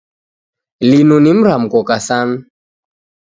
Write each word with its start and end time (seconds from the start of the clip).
Linu 0.89 1.17
ni 1.19 1.31
mramko 1.33 1.79
kasanu. 1.89 2.35